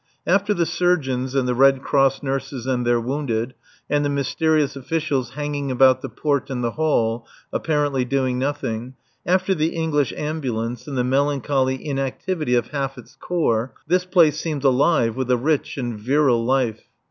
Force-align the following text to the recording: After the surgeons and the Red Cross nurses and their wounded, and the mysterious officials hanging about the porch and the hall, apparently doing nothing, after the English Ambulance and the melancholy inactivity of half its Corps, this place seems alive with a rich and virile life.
After 0.25 0.55
the 0.55 0.65
surgeons 0.65 1.35
and 1.35 1.47
the 1.47 1.53
Red 1.53 1.83
Cross 1.83 2.23
nurses 2.23 2.65
and 2.65 2.87
their 2.87 2.99
wounded, 2.99 3.53
and 3.87 4.03
the 4.03 4.09
mysterious 4.09 4.75
officials 4.75 5.33
hanging 5.35 5.69
about 5.69 6.01
the 6.01 6.09
porch 6.09 6.49
and 6.49 6.63
the 6.63 6.71
hall, 6.71 7.27
apparently 7.53 8.03
doing 8.03 8.39
nothing, 8.39 8.95
after 9.27 9.53
the 9.53 9.75
English 9.75 10.11
Ambulance 10.17 10.87
and 10.87 10.97
the 10.97 11.03
melancholy 11.03 11.75
inactivity 11.85 12.55
of 12.55 12.69
half 12.69 12.97
its 12.97 13.15
Corps, 13.15 13.75
this 13.85 14.05
place 14.05 14.39
seems 14.39 14.65
alive 14.65 15.15
with 15.15 15.29
a 15.29 15.37
rich 15.37 15.77
and 15.77 15.99
virile 15.99 16.43
life. 16.43 16.81